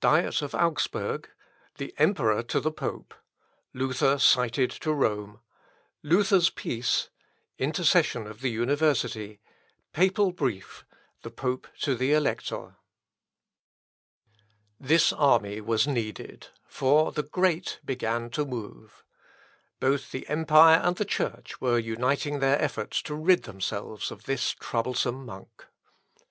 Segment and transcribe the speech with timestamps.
[0.00, 1.28] Diet at Augsburg
[1.76, 3.12] The Emperor to the Pope
[3.74, 5.40] The Elector to Rovere Luther cited to Rome
[6.02, 7.10] Luther's Peace
[7.58, 9.40] Intercession of the University
[9.92, 10.86] Papal Brief
[11.22, 12.76] Luther's Indignation The Pope to the Elector.
[14.80, 19.04] This army was needed; for the great began to move.
[19.80, 24.52] Both the empire and the Church were uniting their efforts to rid themselves of this
[24.52, 25.66] troublesome monk.